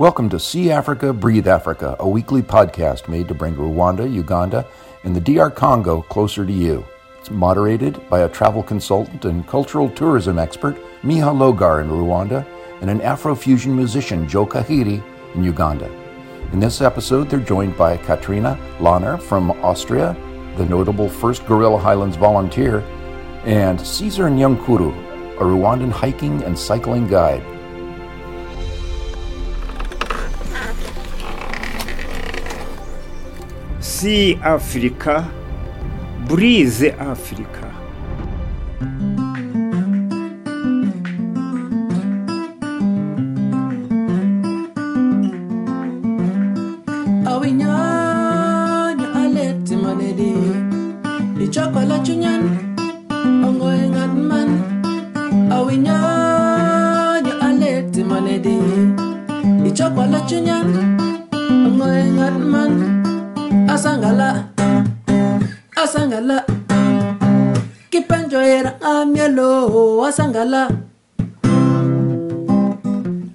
[0.00, 4.66] Welcome to See Africa, Breathe Africa, a weekly podcast made to bring Rwanda, Uganda,
[5.04, 6.86] and the DR Congo closer to you.
[7.18, 12.46] It's moderated by a travel consultant and cultural tourism expert, Miha Logar in Rwanda,
[12.80, 15.92] and an Afrofusion musician, Joe Kahiri, in Uganda.
[16.52, 20.16] In this episode, they're joined by Katrina Lahner from Austria,
[20.56, 22.80] the notable first Gorilla Highlands volunteer,
[23.44, 24.96] and Caesar Nyankuru,
[25.36, 27.44] a Rwandan hiking and cycling guide.
[34.00, 35.30] See Africa,
[36.26, 37.68] breathe Africa.
[47.28, 50.32] Awinyanya aleti manedi
[51.44, 52.56] Ichokola chunyan
[53.44, 54.16] Ongo ingat
[62.40, 62.89] man
[63.70, 64.50] Asangala
[65.76, 66.44] Asangala
[67.88, 70.66] Kipenjo era amyelo Asangala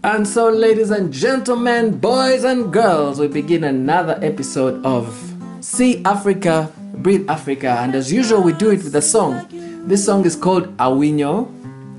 [0.03, 5.07] And so, ladies and gentlemen, boys and girls, we begin another episode of
[5.61, 7.77] See Africa, Breathe Africa.
[7.79, 9.47] And as usual, we do it with a song.
[9.87, 11.49] This song is called Awinyo.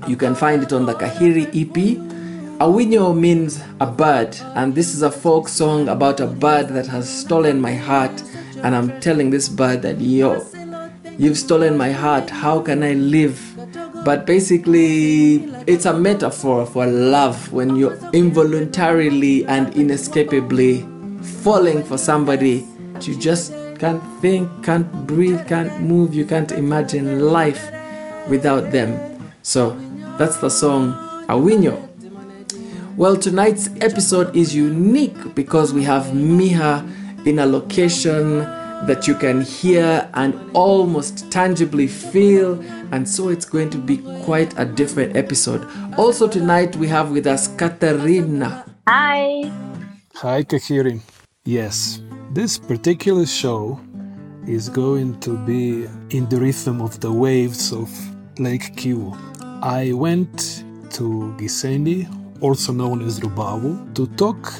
[0.07, 2.16] You can find it on the Kahiri EP.
[2.59, 7.07] Awinyo means a bird, and this is a folk song about a bird that has
[7.07, 8.23] stolen my heart.
[8.63, 10.43] And I'm telling this bird that, yo,
[11.19, 12.31] you've stolen my heart.
[12.31, 13.39] How can I live?
[14.03, 15.35] But basically,
[15.67, 20.83] it's a metaphor for love when you're involuntarily and inescapably
[21.21, 22.65] falling for somebody.
[23.01, 27.71] You just can't think, can't breathe, can't move, you can't imagine life
[28.27, 28.97] without them.
[29.43, 29.77] So
[30.17, 30.93] that's the song
[31.27, 31.86] Awinyo.
[32.97, 36.81] Well, tonight's episode is unique because we have Miha
[37.27, 38.39] in a location
[38.87, 42.59] that you can hear and almost tangibly feel,
[42.91, 45.63] and so it's going to be quite a different episode.
[45.95, 48.65] Also, tonight we have with us Katarina.
[48.87, 49.43] Hi.
[50.15, 50.99] Hi, Kahiri.
[51.45, 52.01] Yes,
[52.33, 53.79] this particular show
[54.47, 57.91] is going to be in the rhythm of the waves of
[58.39, 59.15] Lake Kivu.
[59.61, 60.63] I went
[60.93, 62.07] to Gisenyi,
[62.41, 64.53] also known as Rubavu, to talk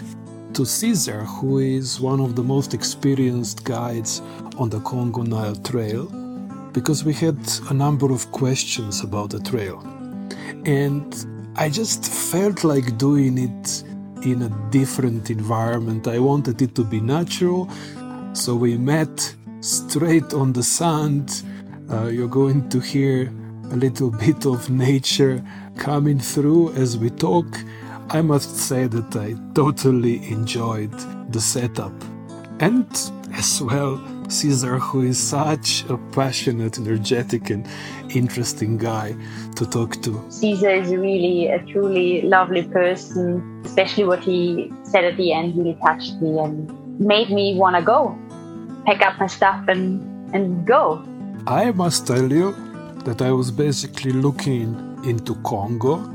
[0.54, 4.22] to Caesar, who is one of the most experienced guides
[4.58, 6.06] on the Congo Nile Trail,
[6.74, 7.38] because we had
[7.70, 9.80] a number of questions about the trail.
[10.66, 11.14] And
[11.56, 13.84] I just felt like doing it
[14.26, 16.08] in a different environment.
[16.08, 17.70] I wanted it to be natural,
[18.34, 21.44] so we met straight on the sand.
[21.90, 23.32] Uh, you're going to hear
[23.72, 25.44] a little bit of nature
[25.78, 27.46] coming through as we talk.
[28.10, 30.94] I must say that I totally enjoyed
[31.32, 31.94] the setup.
[32.60, 32.88] And
[33.34, 37.68] as well, Caesar, who is such a passionate, energetic, and
[38.10, 39.16] interesting guy
[39.56, 40.24] to talk to.
[40.30, 45.78] Caesar is really a truly lovely person, especially what he said at the end really
[45.84, 48.18] touched me and made me want to go,
[48.86, 50.02] pack up my stuff and,
[50.34, 51.04] and go.
[51.46, 52.56] I must tell you
[53.08, 54.76] that I was basically looking
[55.06, 56.14] into Congo.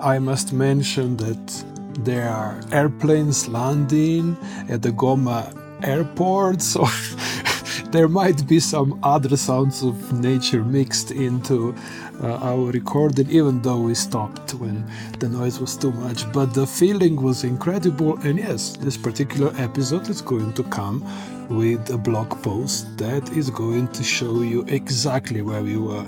[0.00, 1.64] I must mention that
[1.98, 4.34] there are airplanes landing
[4.70, 5.52] at the Goma
[5.82, 6.86] airport, so
[7.90, 11.74] there might be some other sounds of nature mixed into
[12.22, 14.84] Uh, our recording, even though we stopped when
[15.18, 16.30] the noise was too much.
[16.32, 21.04] But the feeling was incredible, and yes, this particular episode is going to come
[21.48, 26.06] with a blog post that is going to show you exactly where we were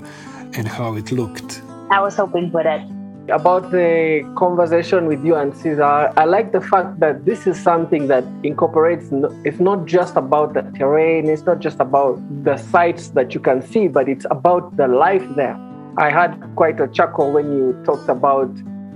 [0.53, 1.61] and how it looked.
[1.91, 2.87] I was hoping for that.
[3.29, 5.83] About the conversation with you and Caesar,
[6.15, 9.09] I like the fact that this is something that incorporates,
[9.43, 13.61] it's not just about the terrain, it's not just about the sights that you can
[13.61, 15.59] see, but it's about the life there.
[15.97, 18.55] I had quite a chuckle when you talked about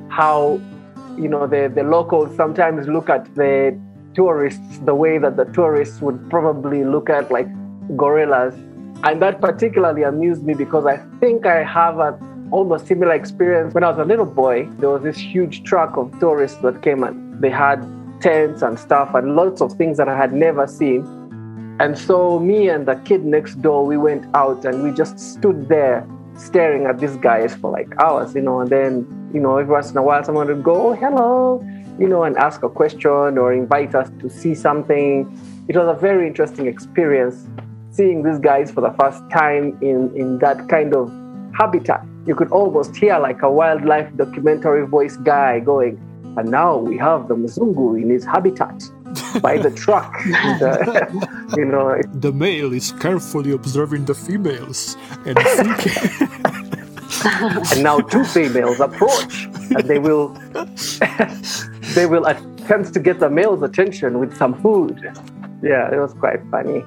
[0.10, 0.62] how,
[1.18, 3.76] you know, the, the locals sometimes look at the
[4.14, 7.48] tourists the way that the tourists would probably look at like
[7.98, 8.54] gorillas.
[9.04, 12.20] And that particularly amused me because I think I have a
[12.52, 14.68] almost similar experience when I was a little boy.
[14.78, 17.84] There was this huge truck of tourists that came and they had
[18.22, 21.02] tents and stuff and lots of things that I had never seen.
[21.80, 25.68] And so me and the kid next door, we went out and we just stood
[25.68, 26.06] there
[26.36, 29.92] staring at these guys for like hours, you know, and then, you know, every once
[29.92, 31.64] in a while someone would go, oh, hello,
[32.00, 35.30] you know, and ask a question or invite us to see something.
[35.68, 37.48] It was a very interesting experience
[37.92, 41.12] seeing these guys for the first time in, in that kind of
[41.54, 42.06] habitat.
[42.26, 46.00] You could almost hear like a wildlife documentary voice guy going,
[46.38, 48.82] And now we have the Mzungu in his habitat
[49.42, 50.12] by the truck.
[50.24, 56.30] the, you know, the male is carefully observing the females and thinking.
[57.72, 60.30] and now two females approach, and they will
[61.96, 65.00] they will attempt to get the male's attention with some food.
[65.62, 66.84] Yeah, it was quite funny.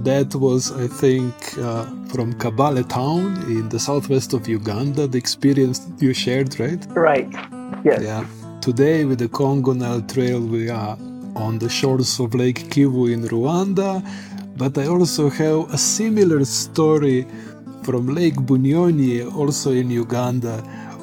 [0.00, 5.86] That was, I think, uh, from Kabale town in the southwest of Uganda, the experience
[5.98, 6.84] you shared, right?
[6.88, 7.28] Right,
[7.84, 8.02] yes.
[8.02, 8.26] Yeah.
[8.62, 10.96] Today, with the Congo Nile Trail, we are
[11.36, 14.02] on the shores of Lake Kivu in Rwanda,
[14.56, 17.26] but I also have a similar story
[17.82, 20.58] from Lake Bunyonyi, also in Uganda.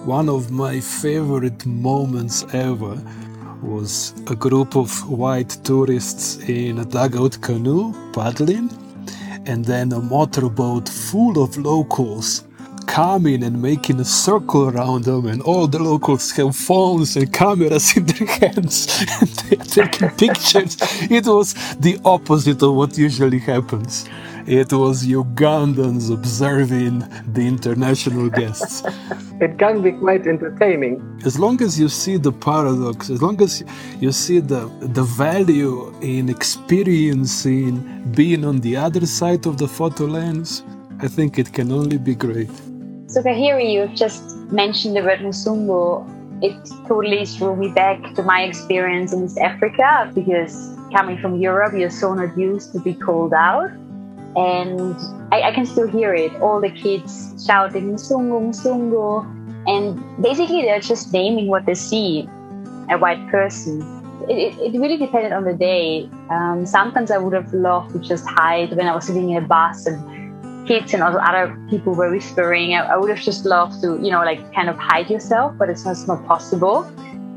[0.06, 3.01] One of my favorite moments ever
[3.62, 8.69] was a group of white tourists in a dugout canoe paddling
[9.47, 12.44] and then a motorboat full of locals
[12.88, 17.86] coming and making a circle around them, and all the locals have phones and cameras
[17.98, 18.88] in their hands
[19.22, 20.78] and they're taking pictures.
[21.12, 24.10] It was the opposite of what usually happens.
[24.48, 27.00] It was Ugandans observing
[27.34, 28.81] the international guests.
[29.42, 31.22] it can be quite entertaining.
[31.25, 33.63] As long as you see the paradox, as long as
[34.00, 37.74] you see the, the value in experiencing
[38.16, 40.63] being on the other side of the photo lens,
[41.01, 42.50] I think it can only be great.
[43.17, 46.05] So, Kahiri, you've just mentioned the word Mzungu.
[46.43, 46.55] It
[46.87, 51.89] totally threw me back to my experience in East Africa because coming from Europe, you're
[51.89, 53.71] so not used to be called out
[54.35, 54.95] and
[55.33, 56.31] I, I, can still hear it.
[56.43, 59.25] All the kids shouting "Mzungu, Mzungu,"
[59.65, 62.29] and basically they're just naming what they see
[62.91, 63.81] a white person.
[64.29, 66.07] It, it, it really depended on the day.
[66.29, 69.47] Um, sometimes I would have loved to just hide when I was sitting in a
[69.47, 70.16] bus and
[70.67, 72.73] kids and other people were whispering.
[72.73, 75.69] I, I would have just loved to, you know, like kind of hide yourself, but
[75.69, 76.83] it's just not possible.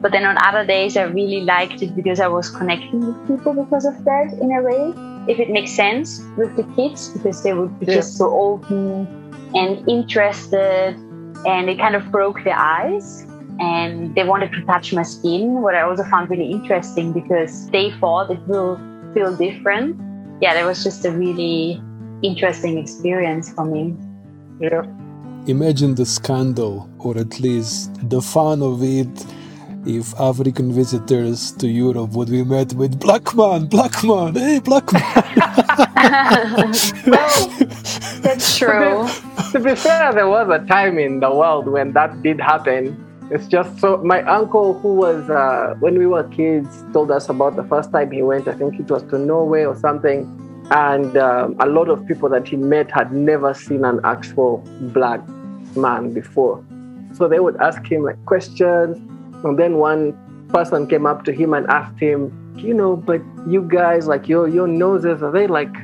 [0.00, 3.52] But then on other days, I really liked it because I was connecting with people
[3.52, 7.52] because of that in a way if it makes sense with the kids because they
[7.52, 7.96] would be yeah.
[7.96, 9.06] just so open
[9.54, 10.94] and interested
[11.46, 13.26] and it kind of broke their eyes
[13.58, 17.90] and they wanted to touch my skin what i also found really interesting because they
[18.00, 18.76] thought it will
[19.12, 20.00] feel different
[20.40, 21.82] yeah that was just a really
[22.22, 23.94] interesting experience for me
[24.60, 24.82] yeah
[25.46, 29.08] imagine the scandal or at least the fun of it
[29.86, 34.92] if African visitors to Europe would be met with black man, black man, hey, black
[34.92, 35.02] man.
[37.06, 37.48] well,
[38.20, 39.08] that's true.
[39.50, 42.40] To be, to be fair, there was a time in the world when that did
[42.40, 43.04] happen.
[43.30, 47.56] It's just so my uncle, who was uh, when we were kids, told us about
[47.56, 48.46] the first time he went.
[48.46, 50.26] I think it was to Norway or something,
[50.70, 54.58] and um, a lot of people that he met had never seen an actual
[54.92, 55.20] black
[55.76, 56.64] man before.
[57.14, 58.96] So they would ask him like questions
[59.44, 60.16] and then one
[60.48, 64.48] person came up to him and asked him, you know, but you guys, like your
[64.48, 65.74] your noses, are they like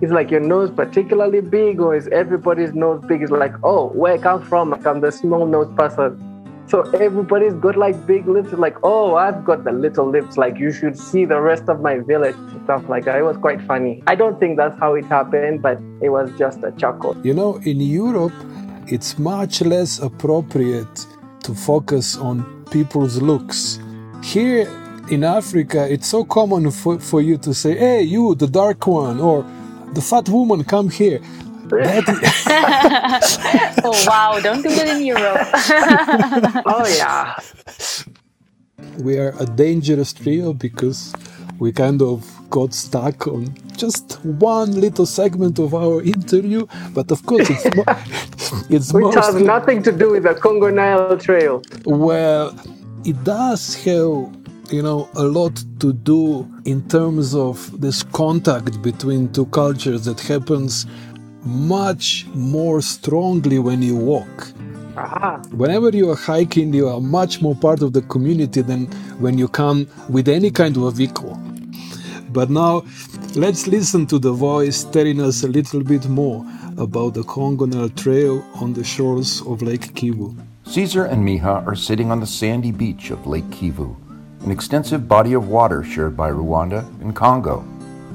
[0.00, 3.20] He's like, your nose particularly big, or is everybody's nose big?
[3.20, 6.27] He's like, oh, where I come from, like I'm the small nose person.
[6.68, 8.52] So everybody's got like big lips.
[8.52, 10.36] Like, oh, I've got the little lips.
[10.36, 12.36] Like you should see the rest of my village.
[12.64, 13.18] Stuff like that.
[13.18, 14.02] It was quite funny.
[14.06, 17.16] I don't think that's how it happened, but it was just a chuckle.
[17.24, 18.34] You know, in Europe,
[18.86, 21.06] it's much less appropriate
[21.44, 23.78] to focus on people's looks.
[24.22, 24.68] Here
[25.10, 29.20] in Africa, it's so common for, for you to say, hey, you, the dark one,
[29.20, 29.42] or
[29.94, 31.20] the fat woman, come here.
[33.84, 35.48] oh, wow, don't do that in Europe.
[36.66, 37.38] oh, yeah.
[38.98, 41.14] We are a dangerous trio because
[41.58, 47.24] we kind of got stuck on just one little segment of our interview, but of
[47.26, 47.84] course it's mo-
[48.70, 51.62] it's which mostly, has nothing to do with the Congo Nile Trail.
[51.84, 52.58] Well,
[53.04, 54.34] it does have
[54.70, 60.20] you know a lot to do in terms of this contact between two cultures that
[60.20, 60.86] happens
[61.44, 64.52] much more strongly when you walk
[64.96, 65.40] Aha.
[65.52, 68.86] whenever you are hiking you are much more part of the community than
[69.20, 71.38] when you come with any kind of a vehicle
[72.30, 72.82] but now
[73.34, 76.44] let's listen to the voice telling us a little bit more
[76.76, 80.36] about the Congo Nile Trail on the shores of Lake Kivu.
[80.64, 83.96] Caesar and Miha are sitting on the sandy beach of Lake Kivu,
[84.44, 87.64] an extensive body of water shared by Rwanda and Congo.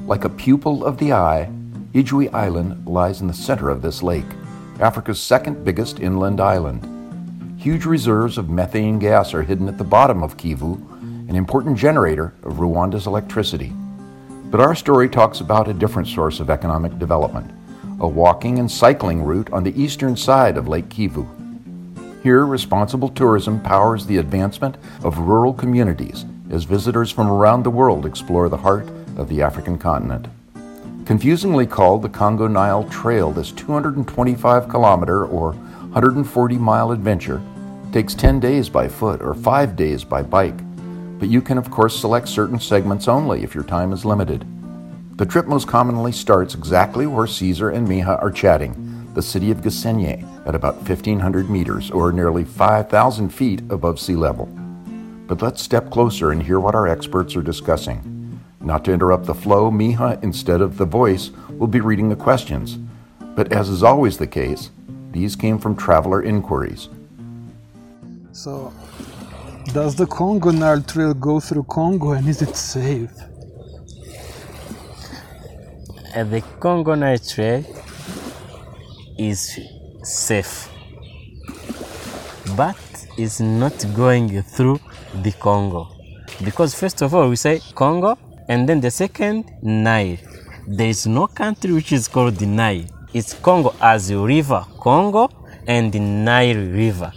[0.05, 1.49] Like a pupil of the eye,
[1.93, 4.25] Ijwi Island lies in the center of this lake,
[4.79, 6.89] Africa's second biggest inland island.
[7.61, 10.73] Huge reserves of methane gas are hidden at the bottom of Kivu,
[11.29, 13.73] an important generator of Rwanda's electricity.
[14.45, 17.51] But our story talks about a different source of economic development
[17.99, 21.27] a walking and cycling route on the eastern side of Lake Kivu.
[22.23, 28.07] Here, responsible tourism powers the advancement of rural communities as visitors from around the world
[28.07, 30.27] explore the heart of the African continent.
[31.05, 37.41] Confusingly called the Congo Nile Trail, this 225 kilometer or 140 mile adventure
[37.91, 40.57] takes 10 days by foot or 5 days by bike,
[41.19, 44.45] but you can, of course, select certain segments only if your time is limited.
[45.17, 49.57] The trip most commonly starts exactly where Caesar and Miha are chatting, the city of
[49.59, 54.45] Gisenyi, at about 1,500 meters or nearly 5,000 feet above sea level.
[55.27, 58.12] But let's step closer and hear what our experts are discussing.
[58.63, 62.77] Not to interrupt the flow, Miha, instead of the voice, will be reading the questions.
[63.35, 64.69] But as is always the case,
[65.11, 66.87] these came from traveler inquiries.
[68.31, 68.73] So,
[69.73, 73.11] does the Congo Nile Trail go through Congo and is it safe?
[76.15, 77.65] Uh, the Congo Nile Trail
[79.17, 79.59] is
[80.03, 80.71] safe,
[82.55, 82.77] but
[83.17, 84.79] is not going through
[85.21, 85.89] the Congo.
[86.43, 90.17] Because, first of all, we say Congo, and then the second, Nile.
[90.67, 92.85] There is no country which is called the Nile.
[93.13, 95.29] It's Congo as a river, Congo,
[95.67, 97.11] and the Nile River.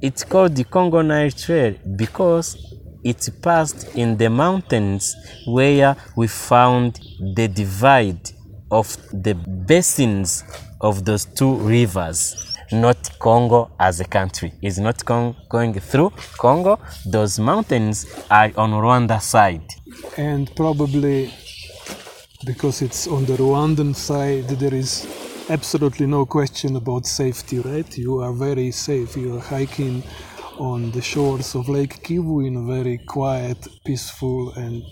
[0.00, 2.56] It's called the Congo Nile Trail because
[3.04, 5.14] it passed in the mountains
[5.46, 7.00] where we found
[7.34, 8.30] the divide
[8.70, 10.44] of the basins
[10.80, 14.52] of those two rivers not Congo as a country.
[14.62, 16.78] It's not Con- going through Congo.
[17.06, 19.66] Those mountains are on Rwanda side.
[20.16, 21.32] And probably
[22.44, 25.06] because it's on the Rwandan side, there is
[25.50, 27.98] absolutely no question about safety, right?
[27.98, 29.16] You are very safe.
[29.16, 30.02] You are hiking
[30.58, 34.82] on the shores of Lake Kivu in a very quiet, peaceful, and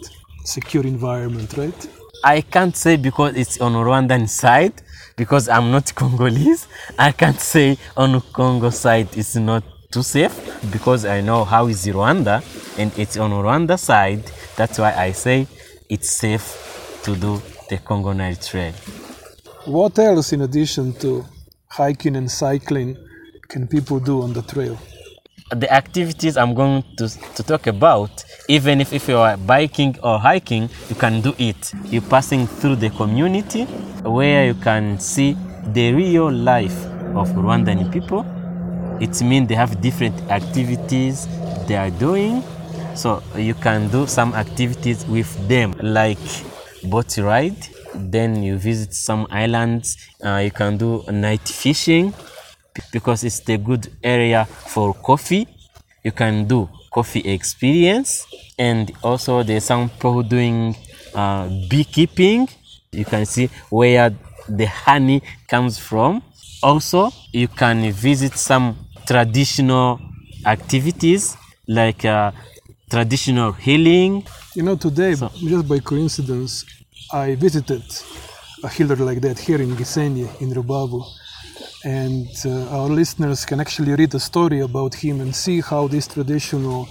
[0.45, 1.88] secure environment, right?
[2.25, 4.83] I can't say because it's on Rwandan side
[5.17, 6.67] because I'm not Congolese.
[6.99, 10.35] I can't say on Congo side it's not too safe
[10.73, 12.43] because I know how is Rwanda
[12.79, 14.25] and it's on Rwanda side.
[14.59, 15.47] That's why I say
[15.88, 18.73] it's safe to do the Congo Nile Trail.
[19.65, 21.25] What else, in addition to
[21.69, 22.97] hiking and cycling,
[23.49, 24.77] can people do on the trail?
[25.50, 30.19] the activities I'm going to, to talk about, even if, if you are biking or
[30.19, 31.73] hiking, you can do it.
[31.85, 33.65] You're passing through the community
[34.05, 35.37] where you can see
[35.69, 36.85] the real life
[37.17, 38.27] of Rwandan people.
[39.00, 41.27] It means they have different activities
[41.67, 42.43] they are doing.
[42.99, 46.19] So you can do some activities with them, like
[46.83, 47.57] boat ride.
[47.95, 49.97] Then you visit some islands.
[50.25, 52.12] Uh, you can do night fishing
[52.93, 55.47] because it's a good area for coffee.
[56.02, 58.26] You can do coffee experience,
[58.59, 60.75] and also there's some people doing
[61.14, 62.49] uh, beekeeping.
[62.90, 64.11] You can see where
[64.49, 66.21] the honey comes from.
[66.64, 68.76] Also, you can visit some
[69.07, 70.00] traditional
[70.45, 71.37] activities
[71.69, 72.33] like uh,
[72.88, 74.25] traditional healing.
[74.54, 76.64] You know, today, just by coincidence,
[77.12, 77.85] I visited
[78.64, 81.02] a healer like that here in Gisenyi, in Rubavu
[81.85, 86.09] and uh, our listeners can actually read a story about him and see how these
[86.09, 86.88] traditional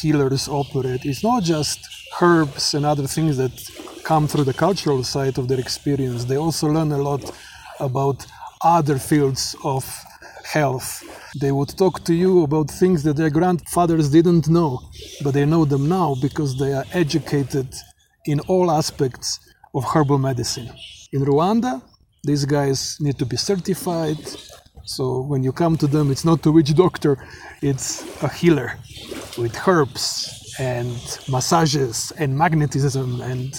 [0.00, 1.04] healers operate.
[1.04, 1.80] It's not just
[2.20, 3.52] herbs and other things that
[4.04, 7.30] come through the cultural side of their experience, they also learn a lot
[7.80, 8.26] about
[8.60, 9.84] other fields of
[10.48, 11.02] health.
[11.40, 14.80] They would talk to you about things that their grandfathers didn't know,
[15.22, 17.68] but they know them now because they are educated
[18.24, 19.38] in all aspects
[19.74, 20.70] of herbal medicine.
[21.12, 21.82] In Rwanda,
[22.24, 24.18] these guys need to be certified.
[24.84, 27.18] So when you come to them, it's not a witch doctor,
[27.60, 27.90] it's
[28.22, 28.78] a healer
[29.36, 30.96] with herbs and
[31.28, 33.50] massages and magnetism and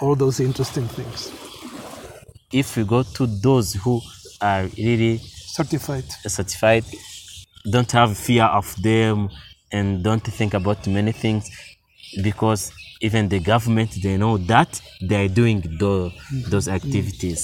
[0.00, 1.32] all those interesting things.
[2.52, 4.00] If you go to those who
[4.40, 5.20] are really
[5.56, 6.04] certified,
[6.38, 6.84] certified,
[7.70, 9.30] don't have fear of them
[9.72, 11.50] and don't think about many things
[12.22, 16.12] because even the government they know that they are doing the,
[16.50, 17.40] those activities.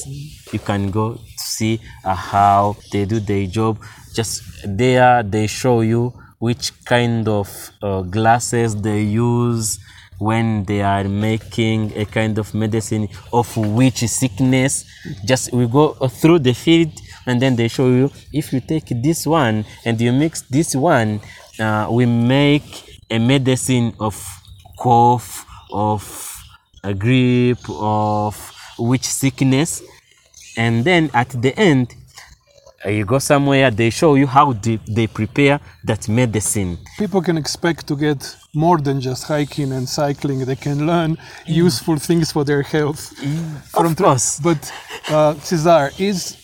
[0.52, 3.78] You can go see uh, how they do their job.
[4.14, 7.48] Just there they show you which kind of
[7.82, 9.78] uh, glasses they use
[10.18, 14.84] when they are making a kind of medicine of which sickness.
[15.24, 16.92] Just we go through the field
[17.26, 21.20] and then they show you if you take this one and you mix this one
[21.58, 24.16] uh, we make a medicine of
[24.78, 26.02] cough, of
[26.82, 28.34] a grip, of
[28.78, 29.82] which sickness.
[30.56, 31.94] And then at the end,
[32.84, 36.78] uh, you go somewhere, they show you how they, they prepare that medicine.
[36.98, 40.44] People can expect to get more than just hiking and cycling.
[40.44, 43.16] They can learn useful things for their health.
[43.70, 44.40] From of course.
[44.40, 44.72] But
[45.08, 46.41] uh, Cesar, is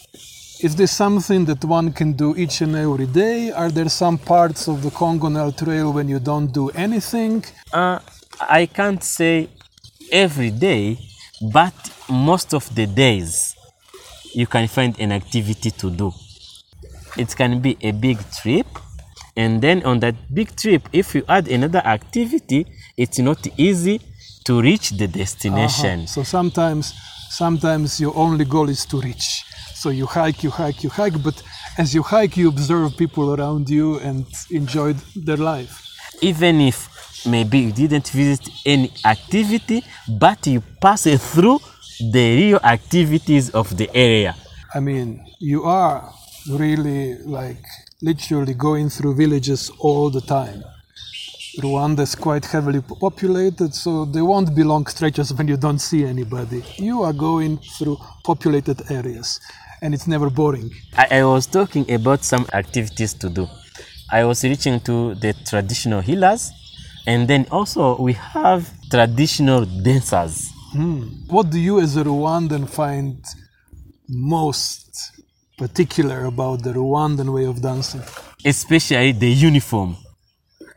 [0.61, 3.53] Is this something that one can do each and every day?
[3.53, 7.45] Are there some parts of the Congo Nile Trail when you don't do anything?
[7.73, 8.00] Uh,
[8.41, 9.50] I can't say
[10.11, 10.99] every day,
[11.53, 11.75] but
[12.09, 13.55] most of the days
[14.35, 16.12] you can find an activity to do.
[17.17, 18.67] It can be a big trip,
[19.37, 24.00] and then on that big trip, if you add another activity, it's not easy
[24.43, 26.00] to reach the destination.
[26.00, 26.07] Uh-huh.
[26.07, 26.95] So sometimes,
[27.31, 29.45] sometimes your only goal is to reach.
[29.81, 31.41] So you hike, you hike, you hike, but
[31.79, 35.75] as you hike, you observe people around you and enjoy their life.
[36.21, 41.61] Even if maybe you didn't visit any activity, but you pass it through
[42.01, 44.35] the real activities of the area.
[44.75, 46.13] I mean, you are
[46.51, 47.63] really like
[48.03, 50.65] literally going through villages all the time.
[51.61, 56.05] Rwanda is quite heavily populated, so there won't be long stretches when you don't see
[56.05, 56.63] anybody.
[56.77, 59.41] You are going through populated areas,
[59.83, 60.71] and it's never boring.
[60.97, 63.47] I, I was talking about some activities to do.
[64.11, 66.51] I was reaching to the traditional healers,
[67.07, 70.51] and then also we have traditional dancers.
[70.73, 71.03] Hmm.
[71.29, 73.25] What do you, as a Rwandan, find
[74.09, 75.23] most
[75.57, 78.03] particular about the Rwandan way of dancing?
[78.45, 79.97] especially the uniform.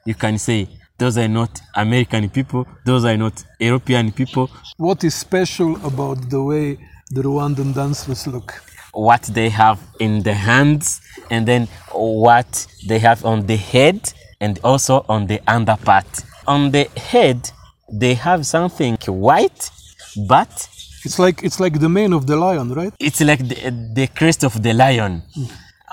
[0.05, 0.67] You can say
[0.97, 4.49] those are not American people, those are not European people.
[4.77, 6.77] What is special about the way
[7.11, 8.63] the Rwandan dancers look?
[8.93, 14.59] What they have in the hands, and then what they have on the head, and
[14.63, 16.25] also on the underpart.
[16.47, 17.49] On the head,
[17.91, 19.69] they have something white,
[20.27, 20.67] but
[21.03, 22.93] It's like it's like the mane of the lion, right?
[22.99, 23.55] it's like the,
[23.93, 25.23] the crest of the lion.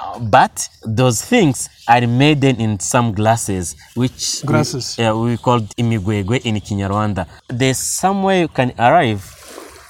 [0.01, 4.97] Uh, but those things are made in some glasses, which glasses.
[4.99, 7.27] we, uh, we called imigwegwe in Kinyarwanda.
[7.49, 9.23] There's somewhere you can arrive,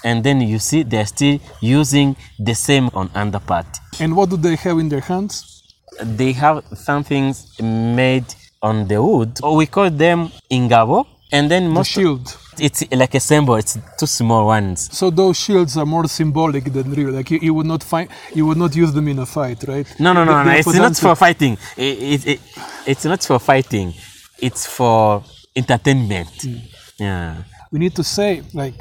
[0.04, 3.66] and then you see they're still using the same on underpart.
[4.00, 5.62] And what do they have in their hands?
[6.02, 8.26] They have some things made
[8.62, 9.38] on the wood.
[9.42, 12.36] We call them ingabo, and then The most shield.
[12.58, 13.56] it's like a symbol.
[13.56, 14.88] It's two small ones.
[14.96, 17.10] So those shields are more symbolic than real.
[17.10, 19.86] Like you, you would not find, you would not use them in a fight, right?
[20.00, 20.50] No, no, no, no.
[20.52, 21.58] It's not for fighting.
[21.76, 22.40] It, it, it,
[22.86, 23.92] it's not for fighting.
[24.38, 25.22] It's for
[25.56, 26.30] entertainment.
[26.42, 26.56] Hmm.
[26.98, 27.36] Yeah.
[27.72, 28.74] we need to say, like,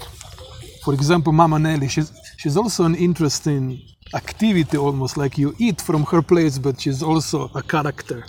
[0.87, 3.81] for example, Mama Nelly, she's, she's also an interesting
[4.15, 8.23] activity almost, like you eat from her place, but she's also a character.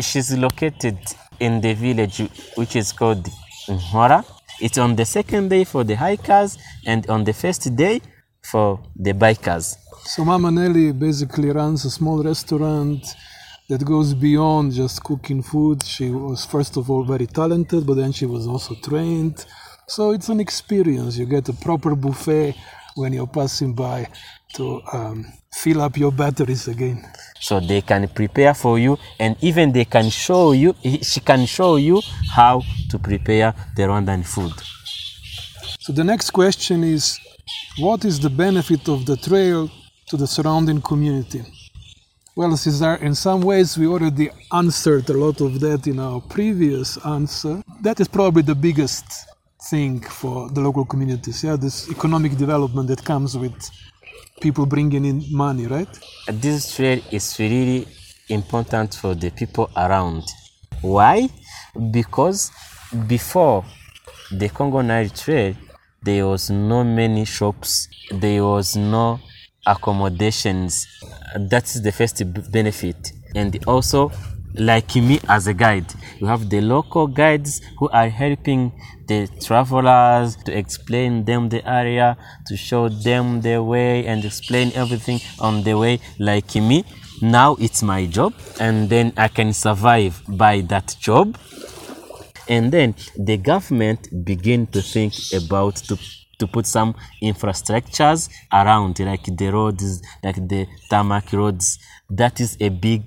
[0.00, 0.98] She's located
[1.38, 2.18] in the village
[2.56, 3.28] which is called
[3.68, 4.24] Nhora.
[4.60, 8.00] It's on the second day for the hikers and on the first day
[8.42, 9.76] for the bikers.
[10.02, 13.06] So Mama Nelly basically runs a small restaurant
[13.68, 15.84] that goes beyond just cooking food.
[15.84, 19.46] She was first of all very talented, but then she was also trained.
[19.86, 21.18] So it's an experience.
[21.18, 22.56] You get a proper buffet
[22.94, 24.08] when you're passing by
[24.54, 27.04] to um, fill up your batteries again.
[27.40, 31.76] So they can prepare for you and even they can show you, she can show
[31.76, 34.52] you how to prepare the Rwandan food.
[35.80, 37.18] So the next question is
[37.78, 39.70] what is the benefit of the trail
[40.06, 41.42] to the surrounding community?
[42.36, 46.96] Well, Cesar, in some ways we already answered a lot of that in our previous
[47.04, 47.62] answer.
[47.82, 49.04] That is probably the biggest
[49.70, 53.70] thing for the local communities, yeah, this economic development that comes with
[54.40, 55.88] people bringing in money, right?
[56.28, 57.86] this trail is really
[58.28, 60.22] important for the people around.
[60.80, 61.28] Why?
[61.90, 62.50] Because
[63.06, 63.64] before
[64.30, 65.54] the Congo Nile Trail,
[66.02, 69.20] there was no many shops, there was no
[69.66, 70.86] accommodations.
[71.36, 72.22] That is the first
[72.52, 73.12] benefit.
[73.34, 74.12] And also,
[74.54, 78.72] like me as a guide, you have the local guides who are helping
[79.06, 85.20] the travelers to explain them the area, to show them the way and explain everything
[85.40, 86.00] on the way.
[86.18, 86.84] Like me,
[87.20, 91.36] now it's my job, and then I can survive by that job.
[92.48, 95.98] And then the government begin to think about to
[96.38, 101.78] to put some infrastructures around like the roads like the tarmac roads.
[102.10, 103.02] That is a big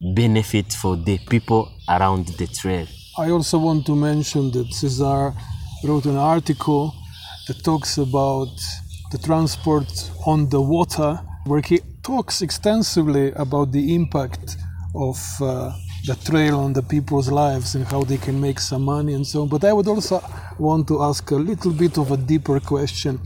[0.00, 2.86] benefit for the people around the trail
[3.18, 5.34] I also want to mention that Cesar
[5.82, 6.94] wrote an article
[7.48, 8.54] that talks about
[9.10, 9.90] the transport
[10.24, 14.56] on the water, where he talks extensively about the impact
[14.94, 15.72] of uh,
[16.06, 19.42] the trail on the people's lives and how they can make some money and so
[19.42, 19.48] on.
[19.48, 20.22] But I would also
[20.56, 23.18] want to ask a little bit of a deeper question.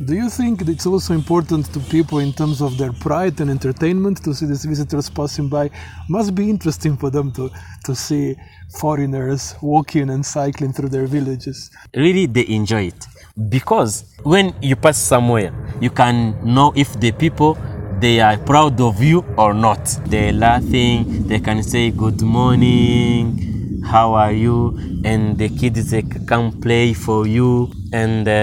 [0.00, 4.24] Do you think it's also important to people in terms of their pride and entertainment
[4.24, 5.70] to see these visitors passing by?
[6.08, 7.48] Must be interesting for them to,
[7.84, 8.34] to see
[8.76, 11.70] foreigners walking and cycling through their villages.
[11.94, 13.06] really they enjoy it
[13.48, 17.56] because when you pass somewhere you can know if the people
[18.00, 19.84] they are proud of you or not.
[20.06, 26.60] They're laughing, they can say good morning, how are you, and the kids they can
[26.60, 28.42] play for you, and uh,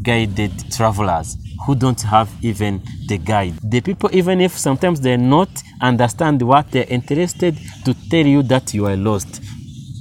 [0.00, 1.36] self-guided travelers
[1.66, 3.54] who don't have even the guide.
[3.62, 5.48] The people, even if sometimes they're not
[5.80, 9.42] understand what they're interested to tell you that you are lost.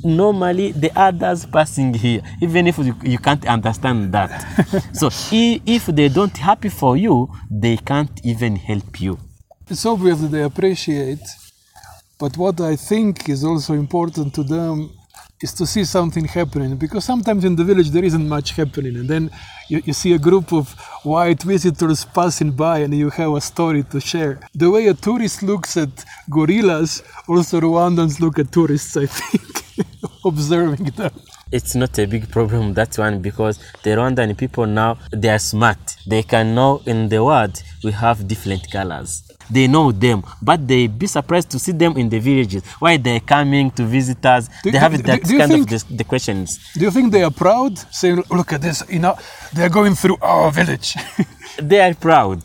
[0.03, 4.29] Normally, the others passing here, even if you, you can't understand that.
[4.93, 9.19] so if they don't happy for you, they can't even help you.
[9.69, 11.19] It's obvious that they appreciate,
[12.17, 14.91] but what I think is also important to them
[15.41, 19.09] is to see something happening because sometimes in the village there isn't much happening, and
[19.09, 19.29] then
[19.69, 23.83] you, you see a group of white visitors passing by and you have a story
[23.83, 24.39] to share.
[24.53, 25.93] The way a tourist looks at
[26.29, 29.85] gorillas, also Rwandans look at tourists, I think,
[30.25, 31.11] observing them.
[31.51, 35.79] It's not a big problem that one because the Rwandan people now they are smart.
[36.05, 39.23] They can know in the world we have different colors.
[39.51, 42.61] They know them, but they be surprised to see them in the villages.
[42.77, 44.47] Why they're coming to visit us?
[44.61, 46.59] Do- they have do- that do kind think- of the, the questions.
[46.75, 49.17] Do you think they are proud, saying, "Look at this, you know,
[49.59, 50.95] they're going through our village"?
[51.61, 52.39] They are proud.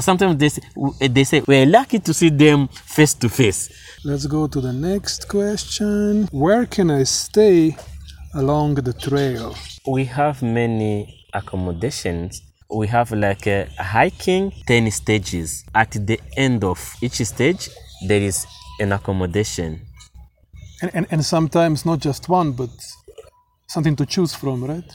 [0.00, 0.62] Sometimes they say,
[1.08, 3.70] they say we're lucky to see them face to face.
[4.04, 6.28] Let's go to the next question.
[6.30, 7.76] Where can I stay
[8.34, 9.56] along the trail?
[9.86, 12.42] We have many accommodations.
[12.70, 15.64] We have like a hiking 10 stages.
[15.74, 17.70] At the end of each stage,
[18.06, 18.46] there is
[18.78, 19.80] an accommodation.
[20.82, 22.70] And, and, and sometimes not just one, but
[23.68, 24.90] something to choose from, right?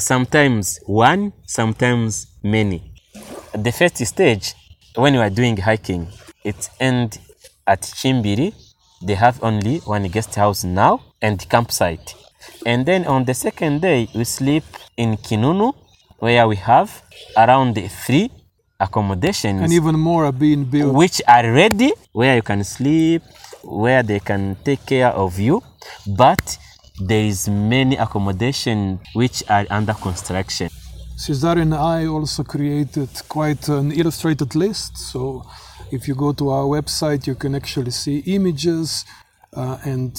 [0.00, 2.82] Sometimes one, sometimes many.
[3.54, 4.54] At the first stage,
[4.96, 6.08] when you are doing hiking,
[6.44, 7.18] it ends
[7.66, 8.54] at Chimbiri.
[9.02, 12.14] They have only one guest house now and campsite.
[12.66, 14.64] And then on the second day, we sleep
[14.96, 15.74] in Kinunu,
[16.18, 17.02] where we have
[17.36, 18.30] around three
[18.80, 20.94] accommodations And even more are being built.
[20.94, 23.22] which are ready where you can sleep
[23.62, 25.62] where they can take care of you
[26.06, 26.56] but
[27.00, 30.68] there is many accommodation which are under construction
[31.20, 34.96] Cesar and I also created quite an illustrated list.
[34.96, 35.44] So
[35.92, 39.04] if you go to our website, you can actually see images
[39.54, 40.18] uh, and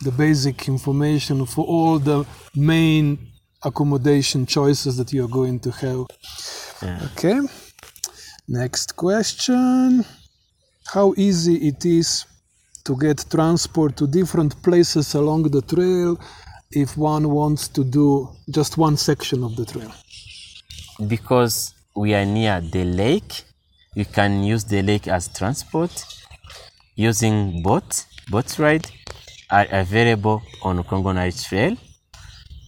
[0.00, 2.24] the basic information for all the
[2.56, 3.18] main
[3.62, 6.06] accommodation choices that you're going to have.
[7.12, 7.38] Okay.
[8.48, 10.02] Next question.
[10.86, 12.24] How easy it is
[12.84, 16.18] to get transport to different places along the trail
[16.70, 19.92] if one wants to do just one section of the trail?
[21.08, 23.44] because we are near the lake
[23.94, 26.04] you can use the lake as transport.
[26.94, 28.90] Using boat boat ride
[29.50, 31.76] are available on Congo Nile Trail.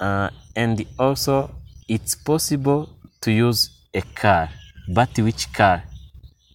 [0.00, 1.50] Uh, and also
[1.88, 2.90] it's possible
[3.22, 4.50] to use a car
[4.88, 5.82] but which car?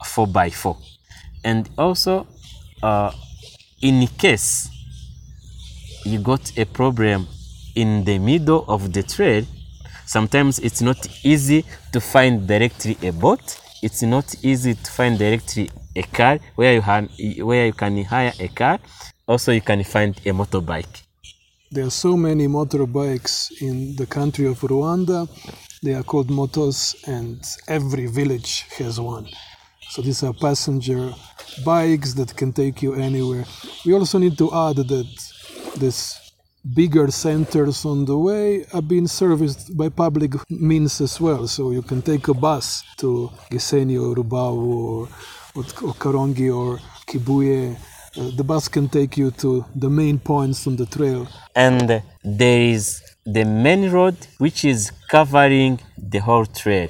[0.04, 0.78] 4x4
[1.43, 2.26] and also
[2.84, 3.12] uh,
[3.82, 4.70] in case
[6.06, 7.28] you got a problem
[7.76, 9.46] in the middle of the trail
[10.06, 15.70] sometimes it's not easy to find directly a boat it's not easy to find directly
[15.96, 17.10] a car where you, have,
[17.42, 18.80] where you can hire a car
[19.28, 21.04] also you can find a motorbike
[21.72, 25.30] There are so many motorbikes in the country of Rwanda.
[25.84, 29.28] They are called motos, and every village has one.
[29.89, 31.13] So these are passenger
[31.65, 33.45] bikes that can take you anywhere.
[33.86, 35.10] We also need to add that
[35.78, 36.19] these
[36.75, 41.47] bigger centers on the way are being serviced by public means as well.
[41.47, 45.08] So you can take a bus to Gisenyi or Rubavu or,
[45.56, 47.75] or, or Karongi or Kibuye.
[48.17, 52.62] Uh, the bus can take you to the main points on the trail and there
[52.62, 56.89] is the main road which is covering the whole trail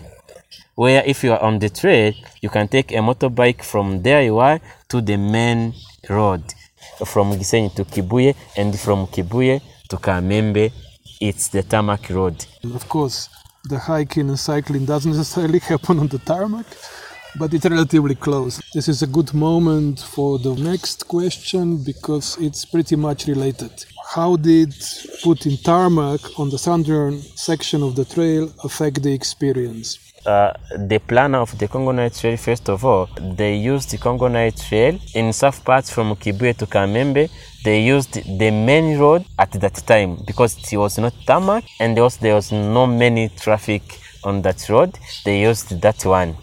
[0.81, 2.13] where if you are on the trail
[2.43, 4.59] you can take a motorbike from there you are
[4.91, 5.73] to the main
[6.09, 6.43] road
[7.11, 10.71] from Gisenyi to Kibuye and from Kibuye to Kamembe
[11.19, 13.29] it's the tarmac road of course,
[13.63, 16.65] the hiking and cycling doesn't necessarily happen on the tarmac,
[17.37, 18.61] but it's relatively close.
[18.73, 23.71] This is a good moment for the next question because it's pretty much related.
[24.09, 24.73] How did
[25.23, 30.08] putting tarmac on the southern section of the trail affect the experience?
[30.25, 34.27] Uh, the planner of the Congo Nile Trail, first of all, they used the Congo
[34.27, 37.29] Nile Trail in south parts from Kibuye to Kamembe.
[37.63, 42.03] They used the main road at that time because it was not tarmac and there
[42.03, 43.81] was, there was no many traffic
[44.23, 44.97] on that road.
[45.23, 46.35] They used that one.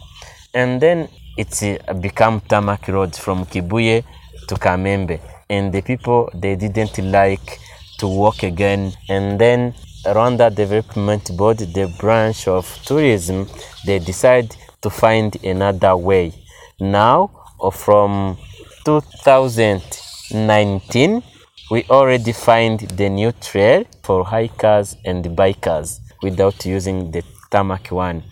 [0.54, 4.04] And then it uh, become tarmac road from Kibuye
[4.48, 5.20] to Kamembe.
[5.50, 7.60] And the people, they didn't like
[7.98, 8.94] to walk again.
[9.08, 9.74] And then
[10.06, 13.46] Rwanda Development Board, the branch of tourism,
[13.84, 16.32] they decide to find another way.
[16.78, 18.38] Now, uh, from
[18.84, 21.22] 2019,
[21.70, 28.22] we already find the new trail for hikers and bikers without using the tarmac one.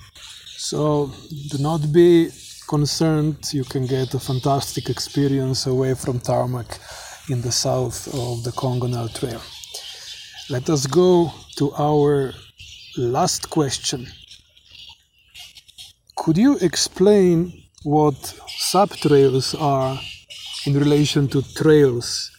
[0.56, 1.10] So
[1.50, 2.30] do not be
[2.68, 6.78] concerned, you can get a fantastic experience away from tarmac
[7.28, 9.40] in the south of the Congo Trail.
[10.50, 12.34] Let us go to our
[12.98, 14.06] last question.
[16.16, 18.14] Could you explain what
[18.46, 19.98] subtrails are
[20.66, 22.30] in relation to trails?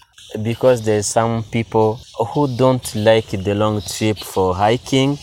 [0.43, 1.99] because there's some people
[2.33, 5.17] who don't like the long trip for hiking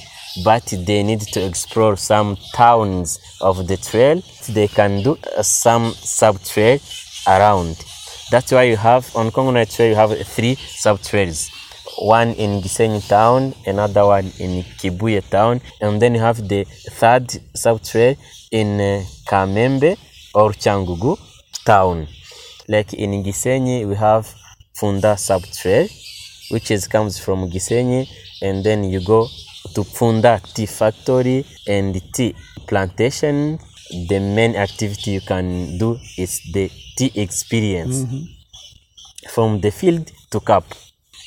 [0.44, 6.42] but they need to explore some towns of the trail they can do some sub
[6.42, 6.78] trail
[7.26, 7.76] around
[8.30, 11.50] that's why you have on Congo trail you have three sub trails
[11.98, 17.30] one in Gisenyi town another one in Kibuye town and then you have the third
[17.54, 17.80] sub
[18.50, 19.96] in uh, Kamembe
[20.34, 21.18] or Changugu
[21.64, 22.06] town
[22.68, 24.34] like in Gisenyi we have
[24.74, 25.42] Funda sub
[26.52, 28.06] which is comes from Gisenyi,
[28.42, 29.26] and then you go
[29.74, 32.34] to Funda tea factory and tea
[32.66, 33.58] plantation.
[34.08, 38.04] The main activity you can do is the tea experience
[39.30, 40.64] from the field to cup.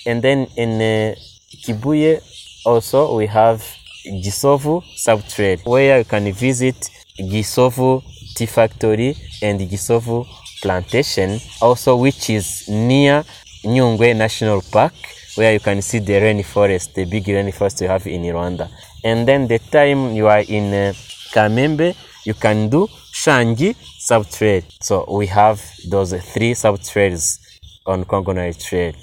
[0.05, 1.15] And then in uh,
[1.63, 2.21] Kibuye
[2.65, 3.63] also we have
[4.05, 6.75] Gisovu sub trail where you can visit
[7.17, 8.03] Gisovu
[8.35, 10.25] tea factory and Gisovu
[10.61, 13.23] plantation also which is near
[13.63, 14.93] Nyungwe National Park
[15.35, 18.69] where you can see the rainforest, the big rainforest you have in Rwanda.
[19.03, 20.93] And then the time you are in uh,
[21.33, 24.61] Kamembe, you can do Shangi sub trail.
[24.81, 27.39] So we have those three sub trails
[27.85, 28.93] on Congo Trail.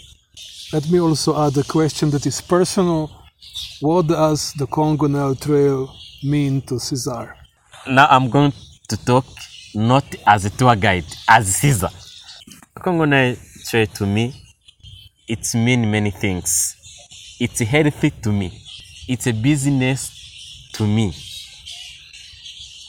[0.72, 3.10] Let me also add a question that is personal.
[3.80, 7.36] What does the Congo Nile Trail mean to Cesar?
[7.86, 8.54] Now I'm going
[8.88, 9.26] to talk
[9.74, 11.90] not as a tour guide, as Caesar.
[12.74, 14.34] Congo Nile Trail to me,
[15.28, 16.74] it's mean many things.
[17.38, 18.62] It's a healthy to me.
[19.08, 21.14] It's a business to me.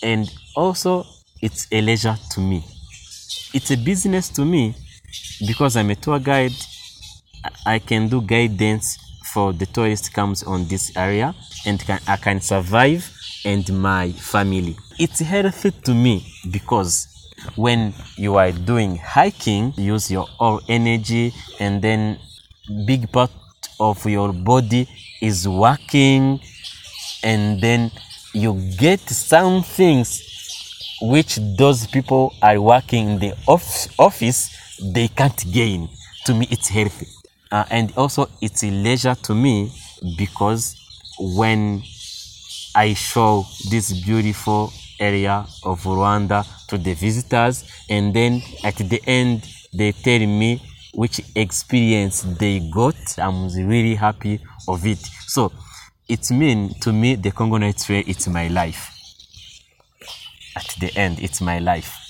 [0.02, 1.06] And also,
[1.41, 2.63] it's a leisure to me.
[3.54, 4.74] It's a business to me
[5.46, 6.54] because I'm a tour guide.
[7.65, 8.97] I- can do guidance
[9.34, 11.34] for the tourist comes on this area
[11.65, 13.10] and can, I can survive
[13.45, 14.75] and my family.
[14.99, 17.08] It's healthy to me because
[17.56, 22.19] when you are doing hiking, use your all energy and then
[22.86, 23.32] big part
[23.79, 24.88] of your body
[25.21, 26.39] is working
[27.23, 27.91] and then
[28.34, 30.21] you get some things
[31.01, 34.49] which those people are working in the off- office
[34.93, 35.89] they can't gain
[36.25, 37.08] to me it's healthy
[37.54, 39.72] uh, and also it's a leisure to me
[40.18, 40.76] because
[41.38, 41.82] when
[42.76, 49.48] i show this beautiful area of rwanda to the visitors and then at the end
[49.74, 50.62] they tell me
[50.94, 52.96] which experience they got.
[53.18, 55.00] I'm really happy of it.
[55.28, 55.52] So
[56.08, 58.92] it mean to me the congo nile trail it's my life.
[60.56, 62.03] At the end it's my life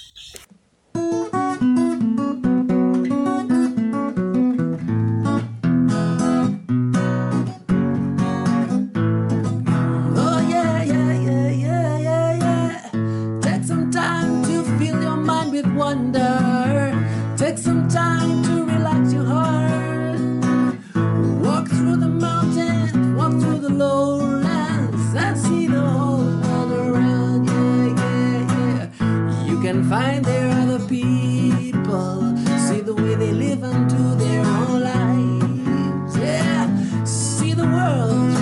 [37.83, 38.32] world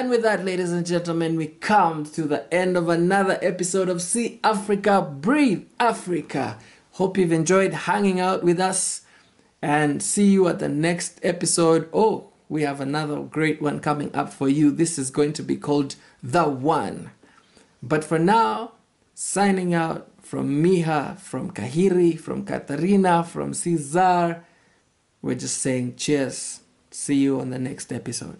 [0.00, 4.00] And with that, ladies and gentlemen, we come to the end of another episode of
[4.00, 6.56] See Africa, Breathe Africa.
[6.92, 9.02] Hope you've enjoyed hanging out with us
[9.60, 11.86] and see you at the next episode.
[11.92, 14.70] Oh, we have another great one coming up for you.
[14.70, 17.10] This is going to be called The One.
[17.82, 18.72] But for now,
[19.12, 24.46] signing out from Miha, from Kahiri, from Katarina, from Cesar,
[25.20, 26.60] we're just saying cheers.
[26.90, 28.38] See you on the next episode.